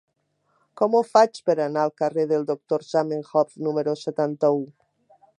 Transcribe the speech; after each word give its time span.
Com 0.79 0.95
ho 0.99 1.01
faig 1.09 1.35
per 1.49 1.55
anar 1.65 1.83
al 1.87 1.93
carrer 2.01 2.25
del 2.31 2.47
Doctor 2.51 2.85
Zamenhof 2.87 3.53
número 3.67 3.93
setanta-u? 4.05 4.65